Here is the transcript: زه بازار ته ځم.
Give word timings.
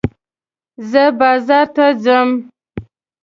زه 0.89 1.03
بازار 1.19 1.65
ته 1.75 1.85
ځم. 2.03 2.29